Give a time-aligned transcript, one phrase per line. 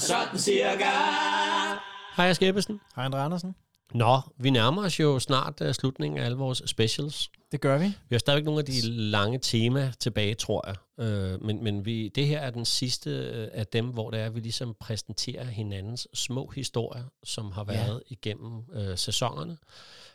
[0.00, 0.90] sådan cirka.
[2.16, 2.80] Hej, Skæbbesen.
[2.96, 3.54] Hej, Andre Andersen.
[3.94, 7.30] Nå, vi nærmer os jo snart uh, slutningen af alle vores specials.
[7.52, 7.84] Det gør vi.
[7.84, 10.76] Vi har stadigvæk nogle af de lange tema tilbage, tror jeg.
[10.98, 14.26] Uh, men men vi, det her er den sidste øh, af dem, hvor det er,
[14.26, 18.14] at vi ligesom præsenterer hinandens små historier, som har været ja.
[18.14, 19.56] igennem uh, sæsonerne.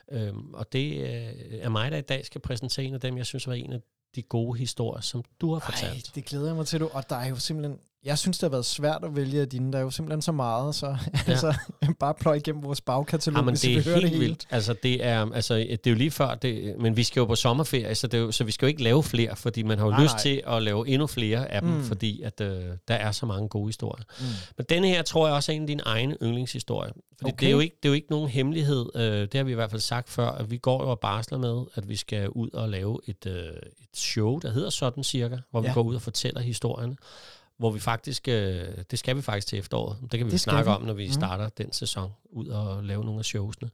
[0.08, 3.26] Uh, og det uh, er mig, der i dag skal præsentere en af dem, jeg
[3.26, 3.80] synes var en af
[4.16, 6.08] de gode historier, som du har fortalt.
[6.08, 6.90] Ej, det glæder jeg mig til, du.
[6.94, 7.80] Og der er jo simpelthen...
[8.06, 9.72] Jeg synes, det har været svært at vælge af dine.
[9.74, 10.96] Der er jo simpelthen så meget, så ja.
[11.32, 11.54] altså,
[12.00, 14.26] bare pløj igennem vores bagkatalog, Jamen, hvis det vi er hører det helt hele.
[14.26, 14.48] vildt.
[14.50, 17.36] Altså, det er, altså, det er jo lige før, det, men vi skal jo på
[17.36, 19.86] sommerferie, så, det er jo, så vi skal jo ikke lave flere, fordi man har
[19.86, 20.22] jo Nej, lyst nej.
[20.22, 21.84] til at lave endnu flere af dem, Mm.
[21.84, 24.04] fordi at, øh, der er så mange gode historier.
[24.20, 24.26] Mm.
[24.58, 26.92] Men denne her, tror jeg også er en af dine egne yndlingshistorier.
[27.18, 27.40] Fordi Okay.
[27.40, 29.56] det, er jo ikke, det er jo ikke nogen hemmelighed, øh, det har vi i
[29.56, 32.50] hvert fald sagt før, at vi går jo og barsler med, at vi skal ud
[32.54, 33.34] og lave et, øh,
[33.82, 35.74] et show, der hedder sådan cirka, hvor vi Ja.
[35.74, 36.96] går ud og fortæller historierne.
[37.58, 39.98] Hvor vi faktisk, øh, det skal vi faktisk til efteråret.
[40.12, 40.76] Det kan vi Det snakke vi.
[40.76, 41.14] om, når vi Mm.
[41.14, 43.70] starter den sæson, ud og lave nogle af showsene.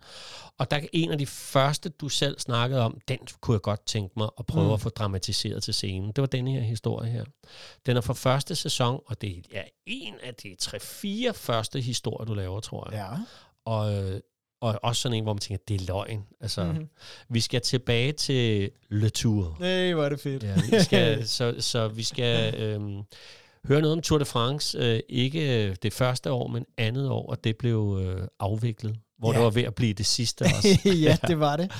[0.58, 3.86] Og der er en af de første, du selv snakkede om, den kunne jeg godt
[3.86, 4.74] tænke mig at prøve Mm.
[4.74, 6.08] at få dramatiseret til scenen.
[6.12, 7.26] Det var denne her historie her.
[7.86, 12.34] Den er fra første sæson, og det er en af de tre-fire første historier, du
[12.34, 13.00] laver, tror jeg.
[13.12, 13.18] Ja.
[13.66, 14.20] Og, øh,
[14.62, 16.24] og også sådan en, hvor man tænker, det er løgn.
[16.42, 16.72] Altså, Mhm.
[16.72, 16.90] mm-hmm.
[17.30, 19.58] vi skal tilbage til Le Tour.
[19.60, 20.44] Nej, hvor er det fedt.
[20.44, 23.02] Ja, vi skal, så, så vi skal øhm,
[23.68, 24.78] høre noget om Tour de France.
[24.78, 28.96] Øh, ikke øh, det første år, men andet år, og det blev øh, afviklet.
[29.20, 29.38] Hvor Ja.
[29.38, 30.80] det var ved at blive det sidste også.
[31.06, 31.72] ja, det var det.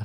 [0.00, 0.04] Ja.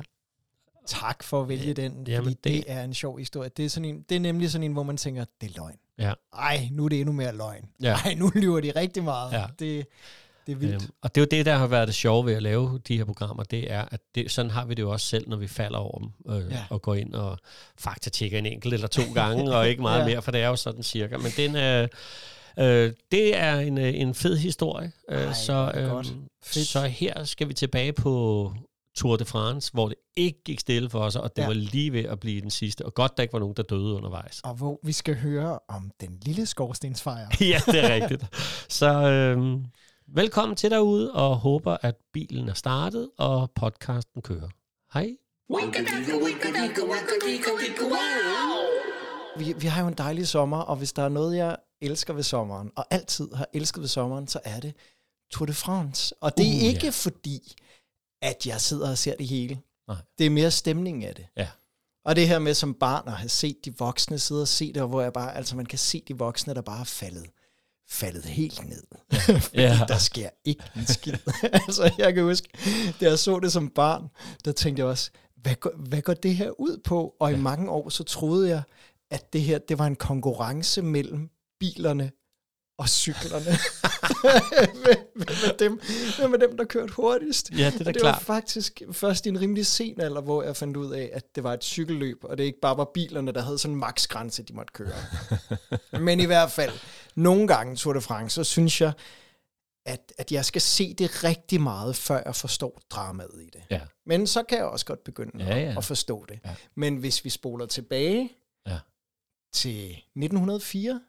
[0.86, 3.50] Tak for at vælge den, fordi Jamen, det, det- det er en sjov historie.
[3.56, 5.76] Det er, sådan en, det er nemlig sådan en, hvor man tænker, det er løgn.
[5.98, 6.12] Ja.
[6.32, 7.64] Ej, nu er det endnu mere løgn.
[7.82, 7.92] Ja.
[8.04, 9.32] Ej, nu lyver de rigtig meget.
[9.32, 9.44] Ja.
[9.58, 9.86] Det,
[10.46, 10.74] det er vildt.
[10.74, 12.96] Øhm, og det er jo det, der har været det sjove ved at lave de
[12.96, 15.46] her programmer, det er, at det, sådan har vi det jo også selv, når vi
[15.48, 16.64] falder over dem, øh, Ja.
[16.70, 17.38] og går ind og
[17.78, 20.06] faktatjekker en enkelt eller to gange, og ikke meget Ja.
[20.06, 21.16] mere, for det er jo sådan cirka.
[21.16, 21.82] Men den er,
[22.58, 24.92] øh, det er en, øh, en fed historie.
[25.08, 26.12] Ej, Øh, hvor så.
[26.44, 26.66] Fedt.
[26.66, 28.52] så her skal vi tilbage på
[28.96, 31.46] Tour de France, hvor det ikke gik stille for os, og det Ja.
[31.46, 32.86] var lige ved at blive den sidste.
[32.86, 34.40] Og godt, der ikke var nogen, der døde undervejs.
[34.44, 37.26] Og hvor vi skal høre om den lille skorstensfejr.
[37.40, 38.24] ja, det er rigtigt.
[38.68, 39.58] Så øh,
[40.14, 44.48] velkommen til derude, og håber, at bilen er startet, og podcasten kører.
[44.94, 45.16] Hej.
[49.38, 52.22] Vi, vi har jo en dejlig sommer, og hvis der er noget, jeg elsker ved
[52.22, 54.74] sommeren, og altid har elsket ved sommeren, så er det
[55.30, 56.14] Tour de France.
[56.20, 56.90] Og det er Uh, ikke ja.
[56.90, 57.56] fordi,
[58.22, 59.60] at jeg sidder og ser det hele.
[59.88, 59.96] Nej.
[60.18, 61.26] Det er mere stemningen af det.
[61.36, 61.48] Ja.
[62.04, 64.82] Og det her med som barn at have set de voksne sidde og se det,
[64.82, 67.26] og hvor jeg bare, altså man kan se de voksne, der bare er faldet,
[67.88, 68.82] faldet helt ned.
[69.54, 69.78] Ja.
[69.88, 71.16] der sker ikke en skid.
[71.66, 72.48] altså jeg kan huske,
[73.00, 74.08] da jeg så det som barn,
[74.44, 77.14] der tænkte jeg også, hvad går, hvad går det her ud på?
[77.20, 77.36] Og ja.
[77.36, 78.62] i mange år, så troede jeg,
[79.10, 82.10] at det her, det var en konkurrence mellem bilerne
[82.78, 83.44] og cyklerne.
[84.84, 85.80] med, med, dem,
[86.30, 87.50] med dem, der kørte hurtigst.
[87.50, 88.22] Ja, det er da det var klart.
[88.22, 91.52] faktisk først i en rimelig sen alder, hvor jeg fandt ud af, at det var
[91.52, 94.72] et cykelløb, og det ikke bare var bilerne, der havde sådan en maksgrænse, de måtte
[94.72, 94.94] køre.
[96.00, 96.72] Men i hvert fald,
[97.16, 98.92] nogle gange Tour de France, så synes jeg,
[99.86, 103.62] at, at jeg skal se det rigtig meget, før jeg forstår dramaet i det.
[103.70, 103.80] Ja.
[104.06, 105.74] Men så kan jeg også godt begynde Ja, at, ja.
[105.78, 106.38] at forstå det.
[106.44, 106.54] Ja.
[106.74, 108.30] Men hvis vi spoler tilbage
[108.66, 108.78] Ja.
[109.54, 111.00] til 1904,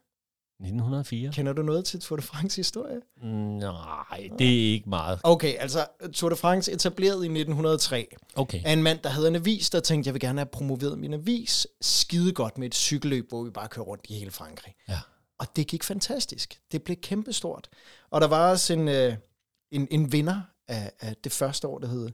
[0.59, 1.31] 1904?
[1.31, 3.01] kender du noget til Tour de France historie?
[3.23, 5.19] Nej, det er ikke meget.
[5.23, 8.61] Okay, altså Tour de France etableret i 1903 Okay.
[8.65, 11.13] af en mand, der havde en avis, der tænkte, jeg vil gerne have promoveret min
[11.13, 14.75] avis skide godt med et cykelløb, hvor vi bare kører rundt i hele Frankrig.
[14.89, 14.99] Ja.
[15.39, 16.59] Og det gik fantastisk.
[16.71, 17.69] Det blev kæmpestort.
[18.11, 19.15] Og der var også en, øh,
[19.71, 22.09] en, en vinder af, af det første år, der hed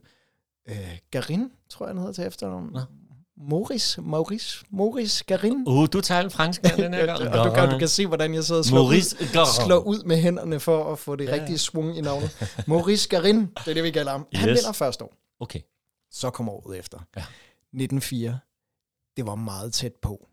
[0.68, 2.70] øh, Garin, tror jeg, han hedder til efternavn.
[2.72, 2.80] Nå.
[3.48, 5.64] Maurice, Maurice, Maurice Garin.
[5.66, 7.28] Uh, du tager en fransk mand den her gang.
[7.28, 10.02] og du kan, du kan se, hvordan jeg sidder og slår, Maurice ud, slår ud
[10.04, 11.36] med hænderne for at få det Ja, ja.
[11.36, 11.40] ja.
[11.42, 12.62] rigtige svung i navnet.
[12.66, 14.26] Maurice Garin, det er det, vi kalder ham.
[14.34, 14.56] Han Yes.
[14.58, 15.14] vinder første år.
[15.40, 15.60] Okay.
[16.10, 16.98] Så kom året efter.
[17.16, 17.20] Ja.
[17.20, 18.38] 1904.
[19.16, 20.28] Det var meget tæt på,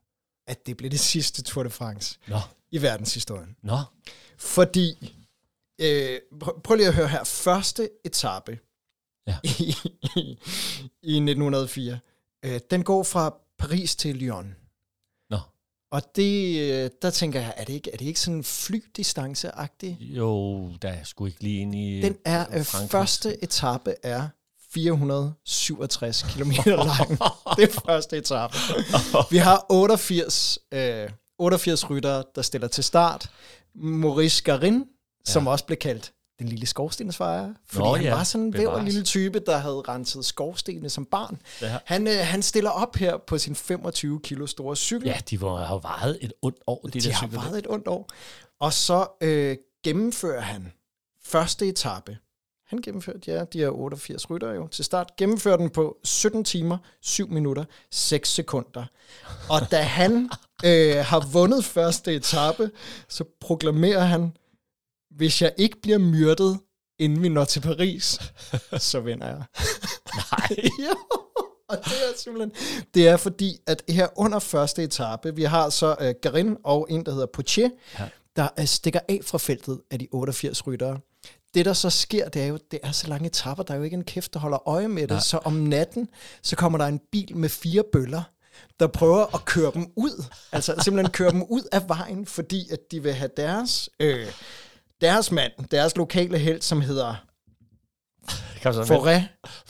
[0.47, 2.37] at det blev det sidste Tour de France Nå,
[2.71, 3.55] i verdenshistorien.
[3.63, 3.77] nå.
[4.39, 5.15] Fordi,
[5.81, 8.59] øh, prøv, prøv lige at høre her, første etape
[9.27, 9.37] Ja.
[9.59, 9.75] i,
[10.15, 10.19] i,
[11.01, 11.99] i 1904,
[12.45, 14.55] øh, den går fra Paris til Lyon.
[15.29, 15.37] Nå.
[15.91, 19.95] Og det, øh, der tænker jeg, er det ikke, er det ikke sådan flydistance-agtigt?
[19.99, 22.89] Jo, der er sgu ikke lige ind i Den er, øh, Frankrig.
[22.91, 24.27] første etape er
[24.73, 27.09] 467 km lang.
[27.57, 28.53] det er første etape.
[29.31, 33.29] Vi har 88, øh, 88 ryttere, der stiller til start.
[33.75, 34.85] Maurice Garin,
[35.25, 35.49] som Ja.
[35.51, 38.83] også blev kaldt den lille skorstensfejer, fordi Nå han ja, var sådan en væv bevares.
[38.85, 41.41] lille type, der havde renset skorstenene som barn.
[41.61, 41.77] Ja.
[41.85, 45.07] Han, øh, han stiller op her på sin 25 kilo store cykel.
[45.07, 47.87] Ja, de var, har varet et ondt år, de, de der har varet et ondt
[47.87, 48.09] år.
[48.59, 50.73] Og så øh, gennemfører han
[51.23, 52.17] første etape.
[52.67, 55.15] Han gennemførte, ja, de her 88 rytter jo til start.
[55.17, 58.85] Gennemførte den på 17 timer, 7 minutter, 6 sekunder.
[59.49, 60.29] Og da han
[60.65, 62.71] øh, har vundet første etape,
[63.09, 64.37] så proklamerer han,
[65.11, 66.59] hvis jeg ikke bliver myrdet,
[66.99, 68.19] inden vi når til Paris,
[68.77, 69.43] så vinder jeg.
[70.31, 70.57] Nej.
[70.89, 70.95] jo,
[71.69, 72.51] og det er simpelthen,
[72.93, 77.05] det er fordi, at her under første etape, vi har så uh, Garin og en,
[77.05, 78.09] der hedder Poitier, Ja.
[78.35, 80.99] der uh, stikker af fra feltet af de 88 ryttere.
[81.53, 83.83] Det, der så sker, det er jo, det er så lange etapper, der er jo
[83.83, 85.09] ikke en kæft, der holder øje med det.
[85.09, 85.19] Nej.
[85.19, 86.09] Så om natten,
[86.41, 88.23] så kommer der en bil med fire bøller,
[88.79, 90.25] der prøver at køre dem ud.
[90.51, 94.27] Altså simpelthen køre dem ud af vejen, fordi at de vil have deres, øh,
[95.01, 97.15] deres mand, deres lokale held, som hedder
[98.65, 99.21] Foré.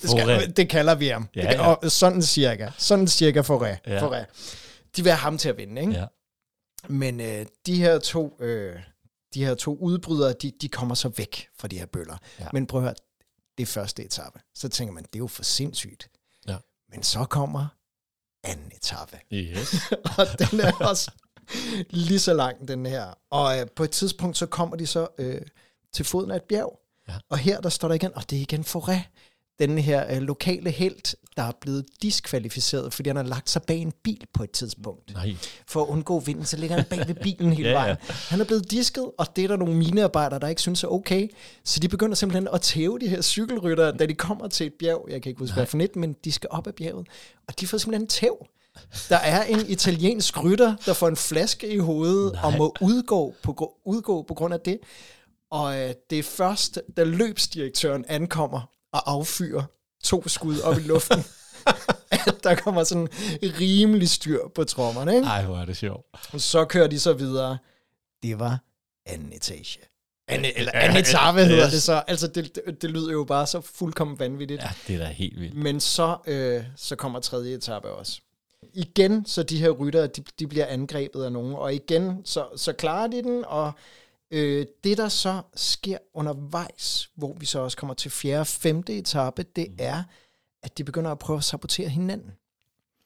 [0.02, 1.28] Det, skal, det kalder vi ham.
[1.36, 1.68] Ja, ja.
[1.68, 2.70] Og sådan cirka.
[2.78, 3.78] Sådan cirka Foré.
[3.88, 4.24] Ja.
[4.96, 5.94] De vil have ham til at vinde, ikke?
[5.94, 6.06] Ja.
[6.88, 8.76] Men øh, de her to, øh,
[9.34, 12.18] de her to udbrydere, de, de kommer så væk fra de her bøller.
[12.40, 12.48] Ja.
[12.54, 12.96] Men prøv at høre,
[13.58, 14.40] det er første etape.
[14.56, 16.10] Så tænker man, det er jo for sindssygt.
[16.48, 16.58] Ja.
[16.90, 17.68] Men så kommer
[18.44, 19.20] anden etape.
[19.34, 19.76] Yes.
[20.18, 21.12] og den er også
[21.90, 23.14] lige så lang, den her.
[23.30, 25.42] Og øh, på et tidspunkt, så kommer de så øh,
[25.94, 26.80] til foden af et bjerg.
[27.08, 27.14] Ja.
[27.30, 28.98] Og her, der står der igen, og det er igen Foré,
[29.59, 33.77] den her øh, lokale held, der er blevet diskvalificeret, fordi han har lagt sig bag
[33.77, 35.13] en bil på et tidspunkt.
[35.13, 35.36] Nej.
[35.68, 37.80] For at undgå vinden, så ligger han bag ved bilen hele Ja, ja.
[37.80, 37.98] vejen.
[38.30, 41.27] Han er blevet disket, og det er der nogle minearbejdere, der ikke synes er okay.
[41.63, 45.06] Så de begynder simpelthen at tæve de her cykelryttere, da de kommer til et bjerg.
[45.09, 47.07] Jeg kan ikke huske, hvad for net, men de skal op ad bjerget.
[47.48, 48.48] Og de får simpelthen tæv.
[49.09, 52.44] Der er en italiensk rytter, der får en flaske i hovedet Nej.
[52.44, 54.80] og må udgå på, udgå på grund af det.
[55.51, 59.63] Og øh, det er først, da løbsdirektøren ankommer og affyrer
[60.04, 61.19] to skud op i luften,
[62.12, 63.07] at der kommer sådan
[63.44, 65.16] rimelig styr på trommerne.
[65.16, 65.28] Ikke?
[65.28, 66.06] Ej, hvor er det sjovt.
[66.42, 67.57] Så kører de så videre.
[68.24, 68.60] Det var
[69.06, 69.80] anden etage.
[70.28, 71.74] Anden, eller anden etape hedder Yes.
[71.74, 72.04] det så.
[72.07, 74.62] Altså, det, det, det lyder jo bare så fuldkommen vanvittigt.
[74.62, 75.56] Ja, det er da helt vildt.
[75.56, 78.22] Men så, øh, så kommer tredje etape også.
[78.74, 82.74] Igen, så de her ryttere, de, de bliver angrebet af nogen, og igen, så, så
[82.74, 83.72] klarer de den, og
[84.32, 88.98] øh, det, der så sker undervejs, hvor vi så også kommer til fjerde og femte
[88.98, 90.04] etape, det er,
[90.64, 92.32] at de begynder at prøve at sabotere hinanden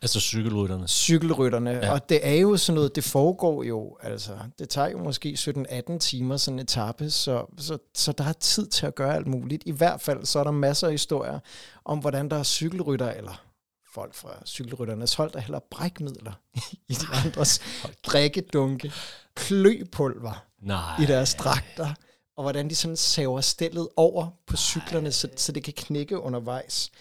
[0.03, 0.87] Altså cykelrytterne.
[0.87, 1.93] cykelrytterne, ja.
[1.93, 5.97] og det er jo sådan noget, det foregår jo, altså, det tager jo måske 17-18
[5.97, 9.63] timer sådan en etape, så, så, så der er tid til at gøre alt muligt.
[9.65, 11.39] I hvert fald så er der masser af historier
[11.85, 13.43] om, hvordan der er cykelrytter, eller
[13.93, 16.33] folk fra cykelrytternes hold, der hælder brækmidler
[16.89, 17.61] i de andres
[18.03, 18.91] drikkedunke,
[19.35, 21.01] kløpulver Nej.
[21.01, 21.93] i deres dragter,
[22.37, 26.91] og hvordan de sådan saver stillet over på cyklerne, så, så det kan knække undervejs.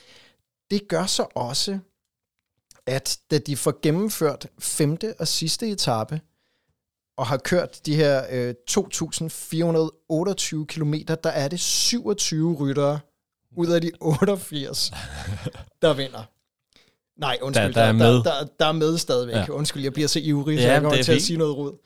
[0.70, 1.78] Det gør så også,
[2.86, 6.20] at da de får gennemført femte og sidste etape,
[7.16, 10.94] og har kørt de her øh, 2.428 km,
[11.24, 13.00] der er det 27 ryttere
[13.56, 14.92] ud af de 88,
[15.82, 16.24] der vinder.
[17.20, 18.14] Nej, undskyld, Der- der er med.
[18.14, 19.34] der, der, der er med stadigvæk.
[19.36, 19.50] Ja.
[19.50, 21.78] Undskyld, jeg bliver så ivrig, så Ja, jeg kommer er til at sige noget rod.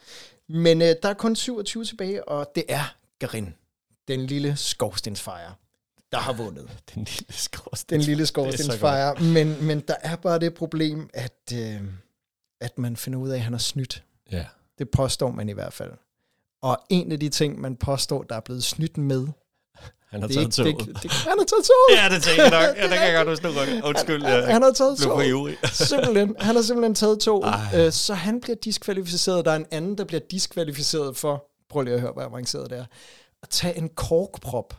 [0.49, 3.55] Men øh, der er kun 27 tilbage, og det er Garin,
[4.09, 5.51] den lille skovstensfejrer,
[6.13, 6.71] der har vundet.
[6.95, 7.95] Den lille skorsten.
[8.01, 9.21] Den lille skovstensfejrer.
[9.21, 11.81] Men, men der er bare det problem, at, øh,
[12.61, 14.03] at man finder ud af, at han har snydt.
[14.33, 14.45] Ja.
[14.79, 15.91] Det påstår man i hvert fald.
[16.63, 19.27] Og en af de ting, man påstår, der er blevet snydt med,
[20.11, 20.79] Han har det taget toget.
[20.79, 22.03] det, det, han har taget toget.
[22.03, 22.77] Ja, det tænker jeg nok.
[22.77, 23.85] Ja, der kan jeg godt huske gange.
[23.85, 25.59] Undskyld, Han, jeg han har taget toget.
[25.89, 26.37] Simpelthen.
[26.39, 27.55] Han har simpelthen taget toget.
[27.75, 29.45] Øh, så han bliver diskvalificeret.
[29.45, 32.79] Der er en anden, der bliver diskvalificeret for, prøv lige at høre, hvor avanceret det
[32.79, 32.85] er,
[33.43, 34.77] at tage en korkprop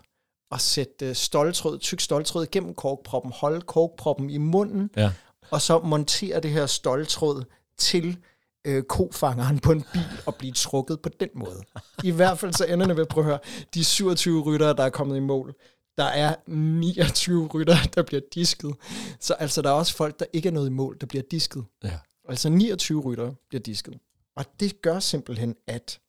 [0.52, 5.12] og sætte øh, stoltråd, tyk stoltråd gennem korkproppen, holde korkproppen i munden, Ja.
[5.52, 7.44] og så montere det her stoltråd
[7.78, 8.18] til
[8.66, 11.62] øh, kofangeren på en bil og blive trukket på den måde.
[12.04, 13.40] I hvert fald så ender det ved, prøv at høre,
[13.74, 15.56] de 27 ryttere, der er kommet i mål,
[15.98, 18.76] der er 29 ryttere, der bliver disket.
[19.20, 21.66] Så altså, der er også folk, der ikke er nået i mål, der bliver disket.
[21.84, 22.00] Ja.
[22.30, 23.94] Altså 29 ryttere bliver disket.
[24.36, 26.00] Og det gør simpelthen, at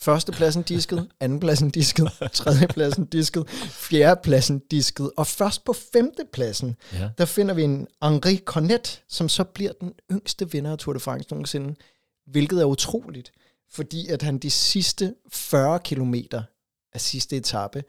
[0.00, 7.10] førstepladsen disket, andenpladsen disket, tredjepladsen disket, fjerdepladsen disket, og først på femtepladsen, Ja.
[7.18, 11.00] der finder vi en Henri Cornet, som så bliver den yngste vinder af Tour de
[11.00, 11.74] France nogensinde,
[12.26, 13.32] hvilket er utroligt,
[13.70, 16.42] fordi at han de sidste 40 kilometer
[16.92, 17.84] af sidste etape,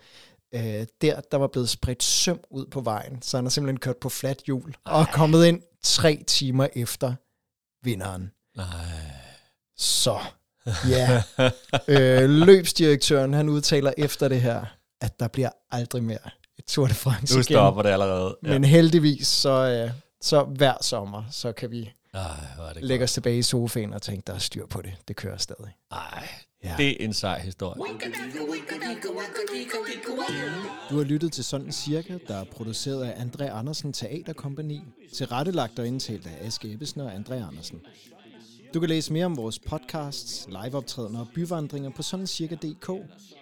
[0.54, 3.98] øh, der, der var blevet spredt søm ud på vejen, så han har simpelthen kørt
[3.98, 7.14] på fladt hjul, og er kommet ind tre timer efter
[7.84, 8.32] vinderen.
[8.58, 8.66] Nej.
[9.78, 10.20] Så,
[10.90, 11.24] ja.
[12.24, 14.66] øh, løbsdirektøren, han udtaler efter det her,
[15.02, 16.18] at der bliver aldrig mere
[16.60, 17.44] et Tour de France Nu igen.
[17.44, 18.38] stopper det allerede.
[18.42, 19.92] Men heldigvis, så, øh,
[20.22, 22.22] så hver sommer, så kan vi Ej,
[22.74, 24.94] det lægge os tilbage i sofaen og tænke, der er styr på det.
[25.08, 25.76] Det kører stadig.
[25.92, 26.28] Ej,
[26.66, 26.76] Ja.
[26.78, 27.82] Det er en sej historie.
[30.90, 34.82] Du har lyttet til Sådan Cirka, der er produceret af André Andersen Teaterkompagni,
[35.14, 37.82] tilrettelagt og indtalt af Aske Ebbesen og André Andersen.
[38.76, 42.90] Du kan læse mere om vores podcasts, liveoptrædener og byvandringer på sådancirka.dk,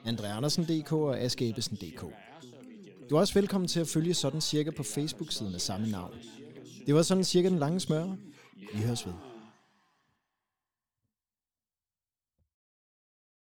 [0.05, 2.05] andreandersen.dk og askeebesen.dk.
[3.09, 6.13] Du er også velkommen til at følge Sådan Cirka på Facebook-siden af samme navn.
[6.85, 8.05] Det var Sådan Cirka den lange smør.
[8.73, 9.32] Vi høres ved.